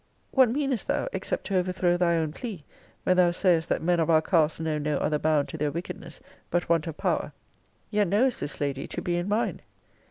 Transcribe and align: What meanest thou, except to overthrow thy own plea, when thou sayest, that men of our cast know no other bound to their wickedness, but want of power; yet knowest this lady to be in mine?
What 0.31 0.49
meanest 0.49 0.87
thou, 0.87 1.07
except 1.13 1.45
to 1.45 1.57
overthrow 1.57 1.95
thy 1.95 2.15
own 2.17 2.33
plea, 2.33 2.65
when 3.03 3.17
thou 3.17 3.29
sayest, 3.29 3.69
that 3.69 3.83
men 3.83 3.99
of 3.99 4.09
our 4.09 4.19
cast 4.19 4.59
know 4.59 4.79
no 4.79 4.97
other 4.97 5.19
bound 5.19 5.47
to 5.49 5.59
their 5.59 5.69
wickedness, 5.71 6.19
but 6.49 6.67
want 6.67 6.87
of 6.87 6.97
power; 6.97 7.33
yet 7.91 8.07
knowest 8.07 8.39
this 8.39 8.59
lady 8.59 8.87
to 8.87 9.01
be 9.03 9.15
in 9.15 9.29
mine? 9.29 9.61